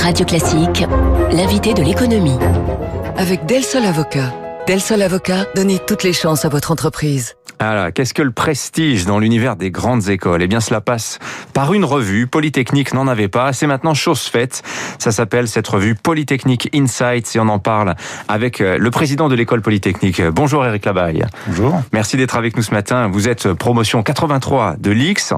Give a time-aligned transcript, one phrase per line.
[0.00, 0.84] Radio Classique,
[1.30, 2.38] l'invité de l'économie.
[3.18, 4.32] Avec Del Sol Avocat.
[4.66, 7.34] Del Sol Avocat, donnez toutes les chances à votre entreprise.
[7.62, 10.42] Alors, qu'est-ce que le prestige dans l'univers des grandes écoles?
[10.42, 11.18] Eh bien, cela passe
[11.52, 12.26] par une revue.
[12.26, 13.52] Polytechnique n'en avait pas.
[13.52, 14.62] C'est maintenant chose faite.
[14.98, 17.96] Ça s'appelle cette revue Polytechnique Insights et on en parle
[18.28, 20.22] avec euh, le président de l'école Polytechnique.
[20.22, 21.26] Bonjour Eric Labaille.
[21.48, 21.82] Bonjour.
[21.92, 23.08] Merci d'être avec nous ce matin.
[23.08, 25.34] Vous êtes promotion 83 de l'X,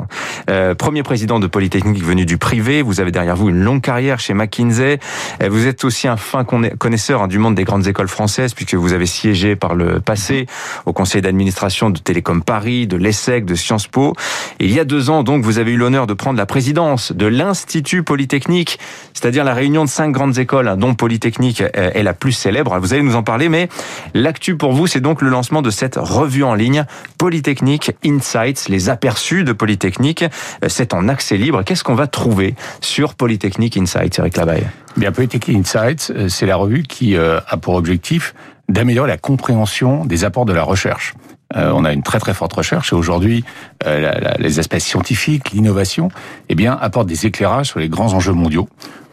[0.49, 2.83] euh, premier président de Polytechnique venu du privé.
[2.83, 5.01] Vous avez derrière vous une longue carrière chez McKinsey.
[5.43, 8.75] Euh, vous êtes aussi un fin connaisseur hein, du monde des grandes écoles françaises puisque
[8.75, 10.47] vous avez siégé par le passé
[10.87, 14.13] au conseil d'administration de Télécom Paris, de l'ESSEC, de Sciences Po.
[14.61, 17.25] Il y a deux ans, donc, vous avez eu l'honneur de prendre la présidence de
[17.25, 18.79] l'Institut Polytechnique,
[19.15, 22.79] c'est-à-dire la réunion de cinq grandes écoles, hein, dont Polytechnique est la plus célèbre.
[22.79, 23.71] Vous allez nous en parler, mais
[24.13, 26.85] l'actu pour vous, c'est donc le lancement de cette revue en ligne,
[27.17, 30.25] Polytechnique Insights, les aperçus de Polytechnique.
[30.63, 31.63] Euh, c'est en accès libre.
[31.63, 34.67] Qu'est-ce qu'on va trouver sur Polytechnique Insights, Eric Labaille
[34.97, 38.35] Bien, Polytechnique Insights, euh, c'est la revue qui euh, a pour objectif
[38.69, 41.15] d'améliorer la compréhension des apports de la recherche.
[41.57, 43.45] Euh, on a une très très forte recherche et aujourd'hui,
[43.87, 46.11] euh, les aspects scientifiques, l'innovation,
[46.49, 48.69] eh bien, apportent des éclairages sur les grands enjeux mondiaux,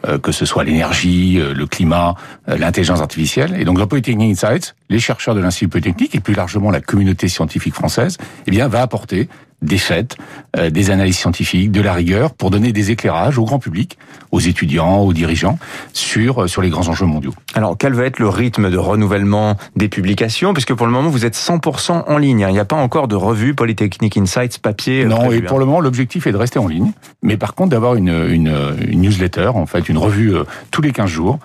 [0.06, 2.14] euh, que ce soit l'énergie, le climat,
[2.46, 3.56] l'intelligence artificielle.
[3.58, 7.28] Et donc, dans Polytechnic Insights, les chercheurs de l'Institut Polytechnique et plus largement la communauté
[7.28, 9.28] scientifique française, eh bien, va apporter
[9.62, 10.16] des faits,
[10.56, 13.98] euh, des analyses scientifiques, de la rigueur pour donner des éclairages au grand public,
[14.30, 15.58] aux étudiants, aux dirigeants
[15.92, 17.34] sur euh, sur les grands enjeux mondiaux.
[17.54, 20.52] Alors quel va être le rythme de renouvellement des publications?
[20.52, 22.48] Puisque pour le moment vous êtes 100% en ligne, hein.
[22.48, 25.04] il n'y a pas encore de revue Polytechnique Insights papier.
[25.04, 27.70] Euh, non, et pour le moment l'objectif est de rester en ligne, mais par contre
[27.70, 30.34] d'avoir une, une, une, newsletter, en fait une revue
[30.70, 31.38] tous les 15 jours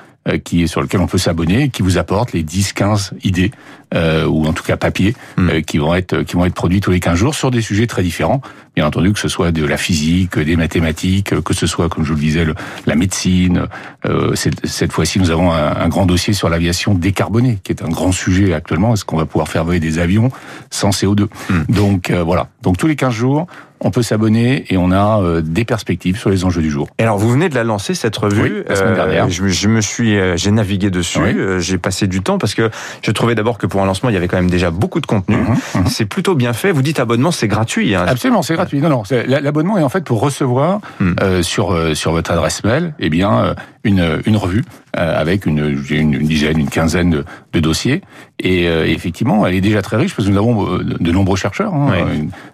[0.43, 3.51] qui est sur lequel on peut s'abonner, qui vous apporte les 10-15 idées
[3.93, 5.49] euh, ou en tout cas papier, hmm.
[5.49, 7.87] euh, qui vont être qui vont être produits tous les 15 jours sur des sujets
[7.87, 8.41] très différents.
[8.75, 12.09] Bien entendu, que ce soit de la physique, des mathématiques, que ce soit, comme je
[12.09, 13.67] vous le disais, le, la médecine.
[14.05, 17.87] Euh, cette fois-ci, nous avons un, un grand dossier sur l'aviation décarbonée, qui est un
[17.87, 18.93] grand sujet actuellement.
[18.93, 20.29] Est-ce qu'on va pouvoir faire voler des avions
[20.71, 21.63] sans CO2 hmm.
[21.69, 22.49] Donc euh, voilà.
[22.63, 23.47] Donc tous les 15 jours,
[23.79, 26.87] on peut s'abonner et on a euh, des perspectives sur les enjeux du jour.
[26.97, 28.41] Et alors, vous venez de la lancer cette revue.
[28.41, 29.29] Oui, la semaine dernière.
[29.29, 31.59] je, je, me suis, j'ai navigué dessus.
[31.59, 32.69] j'ai passé du temps parce que
[33.01, 35.05] je trouvais d'abord que pour un lancement, il y avait quand même déjà beaucoup de
[35.05, 35.35] contenu.
[35.35, 35.87] Mhm, mhm.
[35.87, 36.71] C'est plutôt bien fait.
[36.71, 37.93] Vous dites abonnement, c'est gratuit.
[37.93, 38.05] Hein.
[38.07, 38.79] Absolument, c'est gratuit.
[38.79, 41.15] Non, non, l'abonnement est en fait pour recevoir hmm.
[41.21, 43.53] euh, sur euh, sur votre adresse mail, eh bien euh,
[43.83, 44.63] une une revue
[44.95, 48.01] avec une, une, dizaine, une quinzaine de, de dossiers.
[48.39, 51.93] Et effectivement, elle est déjà très riche parce que nous avons de, nombreux chercheurs, hein,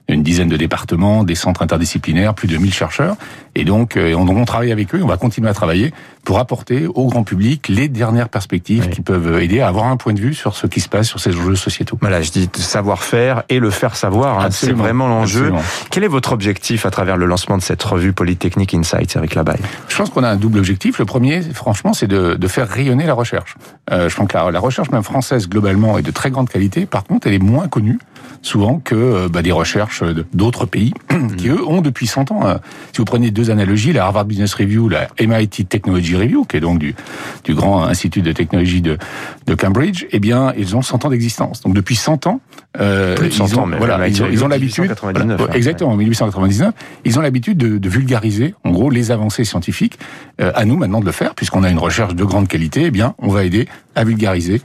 [0.07, 3.16] une, dizaine de départements, des centres interdisciplinaires, plus de 1000 chercheurs.
[3.56, 5.01] Et donc, on, on travaille avec eux.
[5.03, 5.91] On va continuer à travailler
[6.24, 10.13] pour apporter au grand public les dernières perspectives qui peuvent aider à avoir un point
[10.13, 11.97] de vue sur ce qui se passe sur ces enjeux sociétaux.
[12.00, 15.51] Voilà, je dis savoir-faire et le faire savoir, hein, c'est vraiment l'enjeu.
[15.90, 19.62] Quel est votre objectif à travers le lancement de cette revue Polytechnique Insights, Eric Labaille
[19.88, 21.00] Je pense qu'on a un double objectif.
[21.00, 23.56] Le premier, franchement, c'est de, de, faire rayonner la recherche.
[23.92, 26.86] Euh, je pense que la, la recherche même française, globalement, est de très grande qualité.
[26.86, 28.00] Par contre, elle est moins connue
[28.42, 30.03] souvent que euh, bah, des recherches
[30.34, 30.94] d'autres pays
[31.38, 32.46] qui, eux, ont depuis 100 ans.
[32.46, 32.56] Euh,
[32.94, 36.62] si vous prenez deux analogies, la Harvard Business Review, la MIT Technology Review, qui est
[36.62, 36.96] donc du,
[37.44, 38.97] du grand institut de technologie de,
[39.46, 41.62] de Cambridge, eh bien, ils ont 100 ans d'existence.
[41.62, 42.42] Donc depuis 100 ans,
[42.80, 44.94] euh, ils, ont, voilà, ils, ont, l'habitude,
[45.53, 50.00] exactement, en 1899, ils ont l'habitude de, de, vulgariser, en gros, les avancées scientifiques.
[50.42, 52.86] Euh, à nous maintenant de le faire, puisqu'on a une recherche de grande qualité.
[52.86, 54.62] Eh bien, on va aider à vulgariser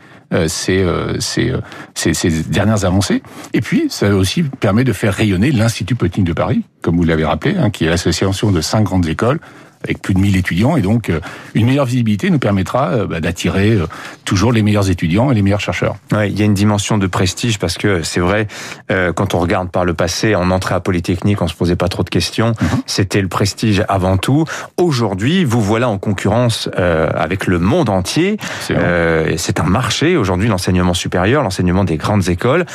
[0.49, 1.53] ces, euh, ces,
[1.95, 3.23] ces, ces, dernières avancées.
[3.53, 7.25] Et puis, ça aussi permet de faire rayonner l'Institut Polytechnique de Paris, comme vous l'avez
[7.25, 9.41] rappelé, hein, qui est l'association de cinq grandes écoles
[9.87, 10.77] avec plus de 1000 étudiants.
[10.77, 11.21] Et donc, euh,
[11.55, 13.87] une meilleure visibilité nous permettra euh, bah, d'attirer euh,
[14.25, 15.97] toujours les meilleurs étudiants et les meilleurs chercheurs.
[16.13, 18.47] Ouais, il y a une dimension de prestige parce que c'est vrai,
[18.89, 22.03] quand on regarde par le passé, on entrait à Polytechnique, on se posait pas trop
[22.03, 22.49] de questions.
[22.61, 22.69] Mhm.
[22.87, 24.45] C'était le prestige avant tout.
[24.77, 28.37] Aujourd'hui, vous voilà en concurrence avec le monde entier.
[28.61, 32.67] C'est un marché aujourd'hui, l'enseignement supérieur, l'enseignement des grandes écoles.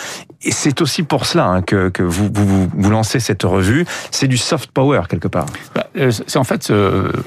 [0.44, 3.86] Et c'est aussi pour cela hein, que, que vous, vous, vous, lancez cette revue.
[4.10, 5.46] C'est du soft power quelque part.
[5.76, 6.72] Bah, c'est en fait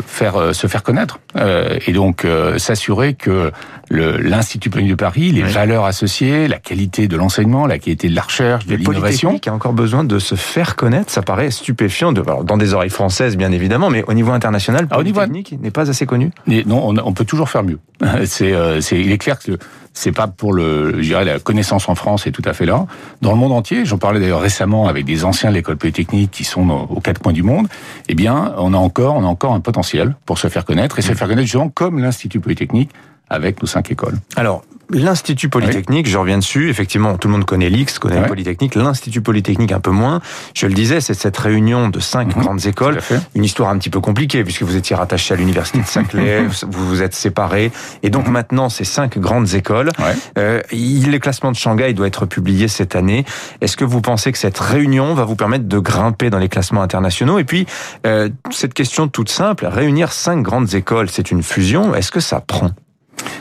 [0.06, 3.50] faire euh, se faire connaître euh, et donc euh, s'assurer que
[3.90, 8.22] l'Institut Polytechnique de Paris, les valeurs associées, la qualité de l'enseignement, la qualité de la
[8.22, 12.22] recherche, de l'innovation, qui a encore besoin de se faire connaître, ça paraît stupéfiant de,
[12.44, 16.06] dans des oreilles françaises bien évidemment, mais au niveau international, ah, Polytechnique n'est pas assez
[16.06, 16.30] connu?
[16.46, 17.78] non, on, on, peut toujours faire mieux.
[18.24, 19.58] C'est, c'est, il est clair que
[19.94, 22.86] c'est pas pour le, je dirais, la connaissance en France est tout à fait là.
[23.22, 26.44] Dans le monde entier, j'en parlais d'ailleurs récemment avec des anciens de l'école polytechnique qui
[26.44, 27.68] sont aux quatre coins du monde.
[28.08, 31.02] Eh bien, on a encore, on a encore un potentiel pour se faire connaître et
[31.02, 32.90] se faire connaître justement comme l'Institut Polytechnique
[33.30, 34.18] avec nos cinq écoles.
[34.36, 38.74] Alors, l'Institut Polytechnique, je reviens dessus, effectivement, tout le monde connaît l'X, connaît le Polytechnique,
[38.74, 40.20] l'Institut Polytechnique un peu moins.
[40.54, 42.42] Je le disais, c'est cette réunion de cinq mhm.
[42.42, 42.98] grandes écoles,
[43.34, 46.88] une histoire un petit peu compliquée, puisque vous étiez rattaché à l'Université de Saclay, vous
[46.88, 47.72] vous êtes séparés,
[48.02, 48.32] et donc mhm.
[48.32, 49.90] maintenant, ces cinq grandes écoles,
[50.38, 53.24] euh, le classement de Shanghai doit être publié cette année.
[53.60, 56.82] Est-ce que vous pensez que cette réunion va vous permettre de grimper dans les classements
[56.82, 57.38] internationaux?
[57.38, 57.66] Et puis,
[58.06, 62.40] euh, cette question toute simple, réunir cinq grandes écoles, c'est une fusion, est-ce que ça
[62.40, 62.70] prend?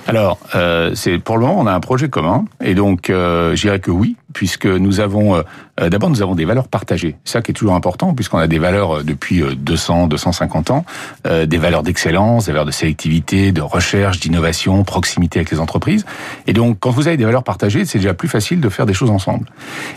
[0.05, 3.61] Alors, euh, c'est pour le moment, on a un projet commun, et donc euh, je
[3.61, 5.43] dirais que oui, puisque nous avons euh,
[5.79, 7.15] euh, d'abord nous avons des valeurs partagées.
[7.23, 10.85] Ça qui est toujours important, puisqu'on a des valeurs euh, depuis 200, 250 ans,
[11.25, 16.05] des valeurs d'excellence, des valeurs de sélectivité, de recherche, d'innovation, proximité avec les entreprises.
[16.47, 18.93] Et donc, quand vous avez des valeurs partagées, c'est déjà plus facile de faire des
[18.93, 19.45] choses ensemble.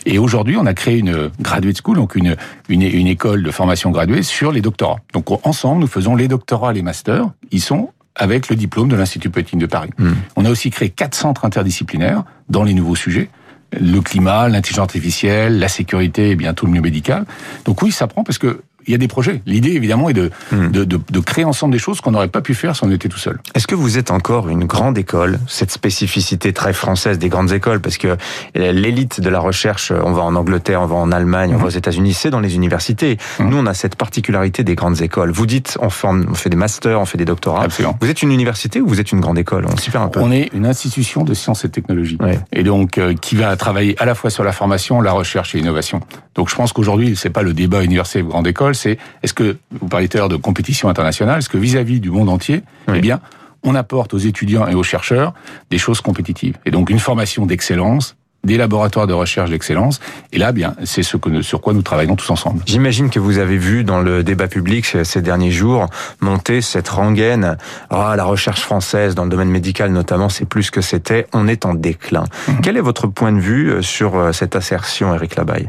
[0.05, 2.37] Et aujourd'hui, on a créé une graduate school, donc une,
[2.69, 5.01] une, une école de formation graduée sur les doctorats.
[5.13, 7.29] Donc ensemble, nous faisons les doctorats, les masters.
[7.51, 9.91] Ils sont avec le diplôme de l'Institut Polytechnique de Paris.
[9.99, 10.15] Hmm.
[10.37, 13.29] On a aussi créé quatre centres interdisciplinaires dans les nouveaux sujets
[13.73, 17.25] le climat, l'intelligence artificielle, la sécurité et bientôt le milieu médical.
[17.65, 19.43] Donc oui, ça prend parce que il y a des projets.
[19.47, 20.69] L'idée, évidemment, est de, hmm.
[20.69, 23.09] de, de, de, créer ensemble des choses qu'on n'aurait pas pu faire si on était
[23.09, 23.39] tout seul.
[23.55, 27.81] Est-ce que vous êtes encore une grande école, cette spécificité très française des grandes écoles?
[27.81, 28.17] Parce que
[28.55, 31.67] l'élite de la recherche, on va en Angleterre, on va en Allemagne, on va hmm.
[31.67, 33.19] aux États-Unis, c'est dans les universités.
[33.39, 33.49] Hmm.
[33.49, 35.33] Nous, on a cette particularité des grandes écoles.
[35.33, 37.65] Vous dites, on, forme, on fait des masters, on fait des doctorats.
[37.65, 37.97] Absolument.
[38.01, 39.67] Vous êt une université ou vous êtes une grande école?
[39.71, 40.21] On s'y un peu.
[40.21, 42.19] On est une institution de sciences et technologies.
[42.53, 45.59] Et donc, euh, qui va travailler à la fois sur la formation, la recherche et
[45.59, 46.01] l'innovation.
[46.37, 49.57] Donc, je pense qu'aujourd'hui, c'est pas le débat université ou grande école, c'est est-ce que
[49.73, 52.63] vous parliez tout à l'heure de compétition internationale, est-ce que vis-à-vis du monde entier,
[52.93, 53.21] eh bien,
[53.63, 55.35] on apporte aux étudiants et aux chercheurs
[55.71, 56.57] des choses compétitives.
[56.65, 60.01] Et donc une formation d'excellence, des laboratoires de recherche d'excellence.
[60.33, 62.63] Et là, bien, c'est ce que, sur quoi nous travaillons tous ensemble.
[62.67, 65.89] J'imagine que vous avez vu dans le débat public ces derniers jours
[66.21, 67.57] monter cette rengaine.
[67.91, 71.27] Ah, la recherche française dans le domaine médical notamment, c'est plus que c'était.
[71.33, 72.25] On est en déclin.
[72.49, 72.61] Mhm.
[72.63, 75.69] Quel est votre point de vue euh, sur euh, cette assertion, Eric Labaye?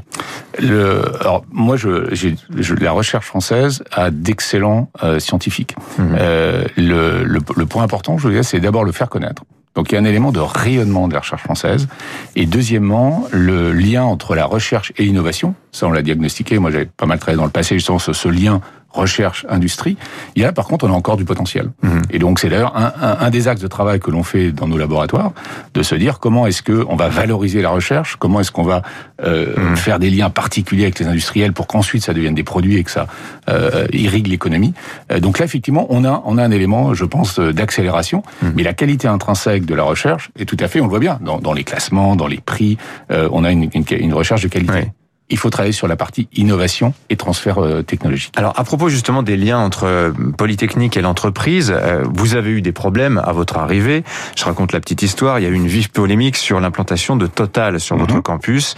[0.59, 5.75] Le, alors moi, je, je, la recherche française a d'excellents euh, scientifiques.
[5.97, 6.15] Mhm.
[6.19, 9.43] Euh, le, le, le, point important, je veux dire, c'est d'abord le faire connaître.
[9.77, 11.87] Donc il y a un élément de rayonnement de la recherche française.
[12.35, 15.53] Et deuxièmement, le lien entre la recherche et l'innovation.
[15.71, 16.57] Ça, on l'a diagnostiqué.
[16.57, 18.59] Moi, j'avais pas mal travaillé dans le passé justement ce lien
[18.89, 19.97] recherche, industrie.
[20.35, 21.69] Il y a par contre, on a encore du potentiel.
[21.83, 22.01] Mhm.
[22.11, 24.67] Et donc c'est d'ailleurs un, un, un, des axes de travail que l'on fait dans
[24.67, 25.31] nos laboratoires,
[25.73, 28.81] de se dire comment est-ce que on va valoriser la recherche, comment est-ce qu'on va
[29.23, 29.77] euh, mhm.
[29.77, 32.91] faire des liens particuliers avec les industriels pour qu'ensuite ça devienne des produits et que
[32.91, 33.07] ça
[33.49, 34.73] euh, irrigue l'économie.
[35.11, 38.23] Euh, donc là, effectivement, on a on a un élément, je pense, d'accélération.
[38.41, 38.53] Mhm.
[38.55, 41.19] Mais la qualité intrinsèque de la recherche est tout à fait, on le voit bien,
[41.21, 42.77] dans, dans les classements, dans les prix,
[43.11, 44.91] euh, on a une, une, une, recherche de qualité
[45.29, 48.33] il faut travailler sur la partie innovation et transfert euh, technologique.
[48.37, 52.61] Alors, à propos justement des liens entre euh, Polytechnique et l'entreprise, euh, vous avez eu
[52.61, 54.03] des problèmes à votre arrivée.
[54.37, 55.39] Je raconte la petite histoire.
[55.39, 58.21] Il y a eu une vive polémique sur l'implantation de Total sur votre mhm.
[58.21, 58.75] campus.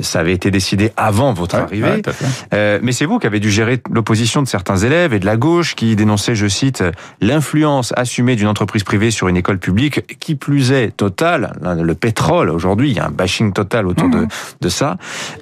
[0.00, 2.02] ça avait été décidé avant votre arrivée.
[2.52, 5.74] mais c'est vous qui avez dû gérer l'opposition de certains élèves et de la gauche
[5.74, 6.82] qui dénonçaient, je cite,
[7.20, 10.00] l'influence assumée d'une entreprise privée sur une école publique.
[10.18, 12.50] Qui plus est, Total, le pétrole.
[12.50, 14.28] Aujourd'hui, il y a un bashing total autour de, mhm.
[14.60, 14.96] de ça.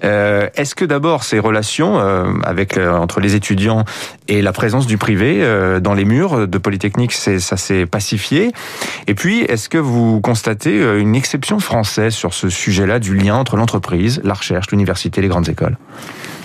[0.04, 2.24] Euh, est-ce que d'abord ces relations euh,
[2.76, 3.84] euh, entre les étudiants
[4.28, 5.44] et la présence du privé
[5.80, 8.52] dans les murs de Polytechnique, ça s'est pacifié?
[9.06, 13.56] Et puis, est-ce que vous constatez une exception française sur ce sujet-là du lien entre
[13.56, 15.76] l'entreprise, la recherche, l'université, les grandes écoles?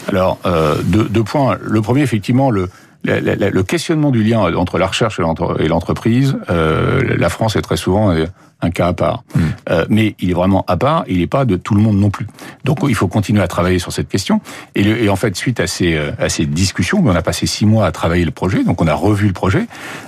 [0.07, 0.39] Alors,
[0.83, 1.57] deux, points.
[1.61, 2.69] Le premier, effectivement, le,
[3.63, 5.19] questionnement du lien entre la recherche
[5.59, 8.15] et l'entreprise, la France est très souvent
[8.61, 9.23] un cas à part.
[9.35, 9.41] Hmm.
[9.69, 12.09] Euh, mais il est vraiment à part, il n'est pas de tout le monde non
[12.09, 12.27] plus.
[12.63, 14.41] Donc il faut continuer à travailler sur cette question.
[14.75, 17.65] Et, et en fait, suite à ces, euh, à ces discussions, on a passé six
[17.65, 19.67] mois à travailler le projet, donc on a revu le projet.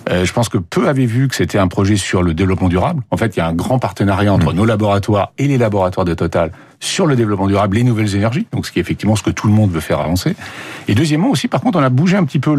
[0.09, 3.03] Euh, je pense que peu avaient vu que c'était un projet sur le développement durable.
[3.11, 4.57] En fait, il y a un grand partenariat entre hmm.
[4.57, 8.65] nos laboratoires et les laboratoires de Total sur le développement durable, les nouvelles énergies, donc
[8.65, 10.35] ce qui est effectivement ce que tout le monde veut faire avancer.
[10.87, 12.55] Et deuxièmement aussi, par contre, on a bougé un petit peu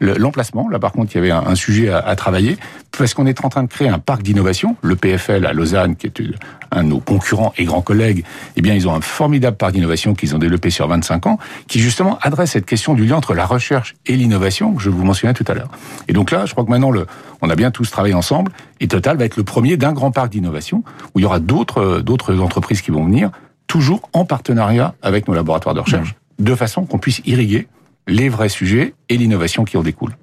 [0.00, 0.66] l'emplacement.
[0.66, 2.56] Le, Là, par contre, il y avait un, un sujet à, à, travailler
[2.96, 6.06] parce qu'on est en train de créer un parc d'innovation, le PFL à Lausanne, qui
[6.06, 6.22] est
[6.70, 8.24] un de nos concurrents et grands collègues.
[8.56, 11.80] Eh bien, ils ont un formidable parc d'innovation qu'ils ont développé sur 25 ans, qui
[11.80, 15.34] justement adresse cette question du lien entre la recherche et l'innovation que je vous mentionnais
[15.34, 15.70] tout à l'heure.
[16.08, 17.06] Et donc là, je crois que maintenant, le,
[17.42, 18.52] on a bien tous travaillé ensemble.
[18.80, 20.82] Et Total va être le premier d'un grand parc d'innovation
[21.14, 23.30] où il y aura d'autres d'autres entreprises qui vont venir
[23.66, 27.68] toujours en partenariat avec nos laboratoires de recherche, de façon qu'on puisse irriguer
[28.08, 30.16] les vrais sujets et l'innovation qui en découle.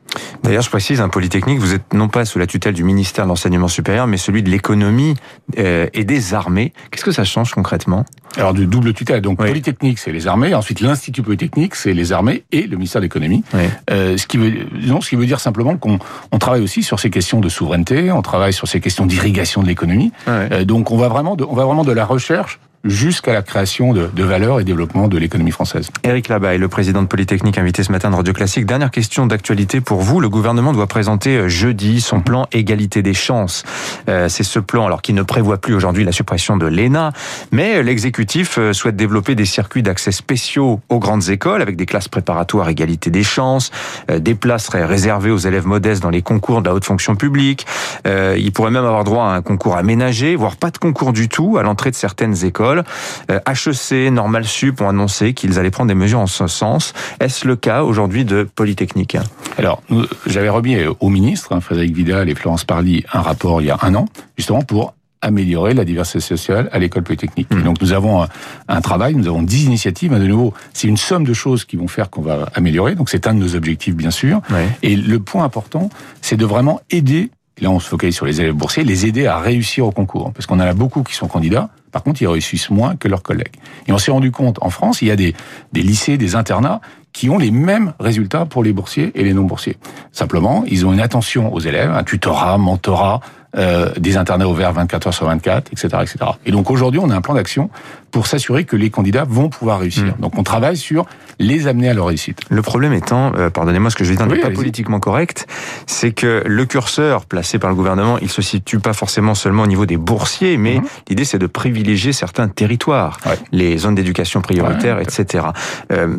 [0.43, 3.29] D'ailleurs, je précise, un Polytechnique, vous êtes non pas sous la tutelle du ministère de
[3.29, 5.15] l'Enseignement supérieur, mais celui de l'économie
[5.57, 6.73] euh, et des armées.
[6.91, 8.05] Qu'est-ce que ça change concrètement?
[8.37, 9.21] Alors, du double tutelle.
[9.21, 10.53] Donc, Polytechnique, c'est les armées.
[10.53, 13.43] Ensuite, l'Institut Polytechnique, c'est les armées et le ministère de l'économie.
[13.89, 14.53] Euh, ce, qui veut,
[14.85, 15.99] non, ce qui veut dire simplement qu'on
[16.31, 19.67] on travaille aussi sur ces questions de souveraineté, on travaille sur ces questions d'irrigation de
[19.67, 20.11] l'économie.
[20.27, 23.93] Euh, donc, on va vraiment de, on va vraiment de la recherche jusqu'à la création
[23.93, 25.89] de, de valeur et développement de l'économie française.
[26.03, 28.65] Éric Labaye, le président de Polytechnique, invité ce matin de Radio Classique.
[28.65, 30.19] Dernière question d'actualité pour vous.
[30.19, 33.63] Le gouvernement doit présenter euh, jeudi son plan égalité des chances.
[34.09, 37.11] Euh, c'est ce plan, alors qui ne prévoit plus aujourd'hui la suppression de l'ENA,
[37.51, 42.07] mais l'exécutif euh, souhaite développer des circuits d'accès spéciaux aux grandes écoles avec des classes
[42.07, 43.71] préparatoires égalité des chances.
[44.09, 47.65] Des places réservées aux élèves modestes dans les concours de la haute fonction publique.
[48.05, 51.57] Il pourrait même avoir droit à un concours aménagé, voire pas de concours du tout
[51.57, 52.66] à l'entrée de certaines écoles.
[52.75, 56.93] HEC, euh, Normal Sup ont annoncé qu'ils allaient prendre des mesures en ce sens.
[57.19, 59.17] Est-ce le cas aujourd'hui de Polytechnique?
[59.57, 59.81] Alors,
[60.25, 63.77] j'avais remis au ministre, hein, Frédéric Vidal et Florence Parly, un rapport il y a
[63.81, 64.07] un an,
[64.37, 67.51] justement pour améliorer la diversité sociale à l'école polytechnique.
[67.51, 67.63] Mmh.
[67.63, 68.27] Donc nous avons
[68.67, 70.13] un, travail, nous avons dix initiatives.
[70.13, 72.95] De nouveau, c'est une somme de choses qui vont faire qu'on va améliorer.
[72.95, 74.41] Donc c'est un de nos objectifs, bien sûr.
[74.83, 75.89] Et le point important,
[76.21, 77.31] c'est de vraiment aider
[77.61, 80.31] là on se focalise sur les élèves boursiers, les aider à réussir au concours.
[80.33, 83.23] Parce qu'on en a beaucoup qui sont candidats, par contre, ils réussissent moins que leurs
[83.23, 83.55] collègues.
[83.87, 85.35] Et on s'est rendu compte, en France, il y a des,
[85.73, 86.81] des lycées, des internats
[87.13, 89.77] qui ont les mêmes résultats pour les boursiers et les non-boursiers.
[90.11, 93.21] Simplement, ils ont une attention aux élèves, un tutorat, mentorat,
[93.57, 96.17] euh, des internats ouverts 24 heures sur 24, etc., etc.
[96.45, 97.71] Et donc aujourd'hui, on a un plan d'action
[98.11, 100.05] pour s'assurer que les candidats vont pouvoir réussir.
[100.05, 100.21] Hmm.
[100.21, 101.07] Donc on travaille sur
[101.39, 102.39] les amener à leur réussite.
[102.49, 105.47] Le problème étant, euh, pardonnez-moi ce que je vais dire n'est pas politiquement correct,
[105.87, 109.67] c'est que le curseur placé par le gouvernement, il se situe pas forcément seulement au
[109.67, 110.85] niveau des boursiers, mais hmm.
[111.09, 113.19] l'idée c'est de privilégier certains territoires,
[113.51, 115.47] les zones d'éducation prioritaire, etc.
[115.91, 116.17] Euh,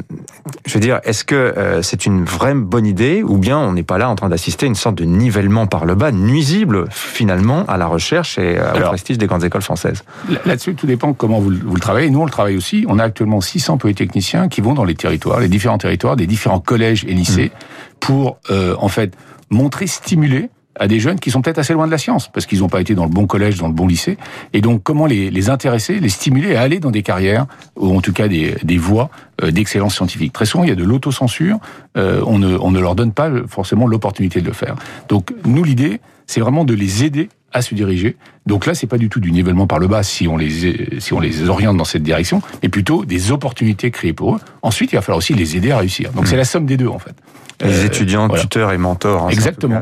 [0.67, 3.99] je veux dire, est-ce que c'est une vraie bonne idée ou bien on n'est pas
[3.99, 7.77] là en train d'assister à une sorte de nivellement par le bas nuisible finalement à
[7.77, 10.05] la recherche et euh, au prestige des grandes écoles françaises
[10.45, 12.11] Là-dessus, tout dépend comment vous, vous, le travaillez.
[12.11, 12.85] Nous, on le travaille aussi.
[12.89, 16.61] On a actuellement 600 polytechniciens qui vont dans les territoires, les différents territoires, des différents
[16.61, 17.95] collèges et lycées, mmh.
[18.01, 19.15] pour euh, en fait
[19.51, 22.61] montrer, stimuler à des jeunes qui sont peut-être assez loin de la science, parce qu'ils
[22.61, 24.19] n'ont pas été dans le bon collège, dans le bon lycée.
[24.53, 28.01] Et donc, comment les, les intéresser, les stimuler à aller dans des carrières, ou en
[28.01, 29.11] tout cas des, des voies
[29.43, 30.33] euh, d'excellence scientifique.
[30.33, 31.59] Très souvent, il y a de l'autocensure,
[31.97, 34.77] euh, on, ne, on ne leur donne pas forcément l'opportunité de le faire.
[35.09, 38.17] Donc, nous, l'idée, c'est vraiment de les aider à se diriger.
[38.49, 41.13] Donc là, c'est pas du tout du nivellement par le bas si on les si
[41.13, 44.41] on les oriente dans cette direction, mais plutôt des opportunités créées pour eux.
[44.63, 46.13] Ensuite, il va falloir aussi les aider à réussir.
[46.13, 46.29] Donc mmh.
[46.29, 47.15] c'est la somme des deux en fait.
[47.61, 49.25] Les euh, étudiants, tuteurs et mentors.
[49.25, 49.81] Hein, Exactement.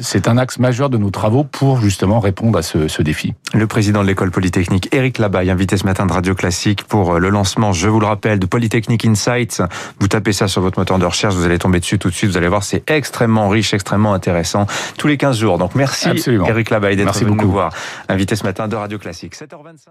[0.00, 3.34] C'est un axe majeur de nos travaux pour justement répondre à ce, ce défi.
[3.54, 7.18] Le président de l'école polytechnique, Éric Labaye, invité ce matin de Radio Classique pour euh,
[7.18, 9.62] le lancement, je vous le rappelle, de Polytechnique Insights.
[10.00, 12.30] Vous tapez ça sur votre moteur de recherche, vous allez tomber dessus tout de suite,
[12.30, 14.66] vous allez voir, c'est extrêmement riche, extrêmement intéressant,
[14.98, 15.58] tous les 15 jours.
[15.58, 16.46] Donc merci Absolument.
[16.46, 17.72] Éric Labaye d'être venu nous voir,
[18.08, 19.34] invité ce matin de Radio Classique.
[19.34, 19.88] 7h25.